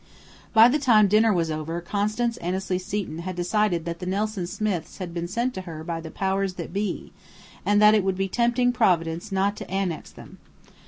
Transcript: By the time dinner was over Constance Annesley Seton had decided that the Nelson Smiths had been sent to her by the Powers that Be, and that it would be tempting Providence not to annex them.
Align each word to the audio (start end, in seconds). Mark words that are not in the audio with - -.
By 0.51 0.67
the 0.67 0.79
time 0.79 1.07
dinner 1.07 1.31
was 1.31 1.51
over 1.51 1.79
Constance 1.79 2.37
Annesley 2.37 2.79
Seton 2.79 3.19
had 3.19 3.35
decided 3.35 3.85
that 3.85 3.99
the 3.99 4.07
Nelson 4.07 4.47
Smiths 4.47 4.97
had 4.97 5.13
been 5.13 5.27
sent 5.27 5.53
to 5.53 5.61
her 5.61 5.83
by 5.83 6.01
the 6.01 6.09
Powers 6.09 6.55
that 6.55 6.73
Be, 6.73 7.11
and 7.67 7.79
that 7.83 7.93
it 7.93 8.03
would 8.03 8.17
be 8.17 8.27
tempting 8.27 8.71
Providence 8.71 9.31
not 9.31 9.55
to 9.57 9.69
annex 9.69 10.09
them. 10.09 10.39